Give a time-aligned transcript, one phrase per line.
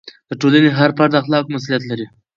[0.29, 2.05] د ټولنې هر فرد د اخلاقو مسؤلیت لري.